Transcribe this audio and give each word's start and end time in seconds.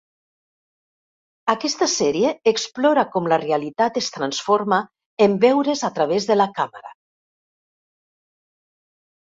Aquesta 1.53 1.87
sèrie 1.95 2.31
explora 2.53 3.03
com 3.17 3.29
la 3.33 3.39
realitat 3.45 4.01
es 4.03 4.09
transforma 4.17 4.81
en 5.29 5.39
veure's 5.47 5.87
a 5.91 5.95
través 6.01 6.29
de 6.33 6.41
la 6.41 6.51
càmera. 6.59 6.99